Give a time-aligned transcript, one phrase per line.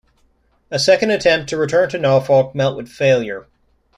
[0.71, 3.45] A second attempt to return to Norfolk met with failure.